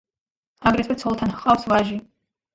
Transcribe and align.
აგრეთვე 0.71 0.95
ცოლთან 1.03 1.35
ჰყავს 1.37 1.69
ვაჟი. 1.75 2.01